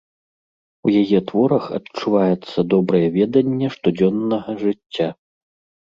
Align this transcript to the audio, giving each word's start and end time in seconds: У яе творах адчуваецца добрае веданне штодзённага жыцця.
У 0.87 0.93
яе 1.01 1.19
творах 1.33 1.63
адчуваецца 1.79 2.59
добрае 2.73 3.05
веданне 3.21 3.67
штодзённага 3.79 4.61
жыцця. 4.67 5.09